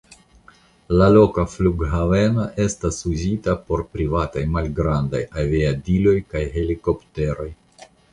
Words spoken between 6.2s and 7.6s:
kaj helikopteroj.